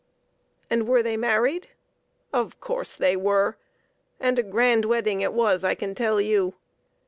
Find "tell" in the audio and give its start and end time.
5.93-6.19